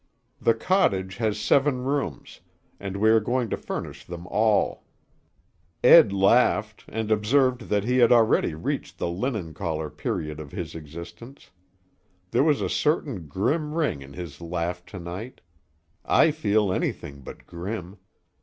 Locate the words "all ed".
4.31-6.11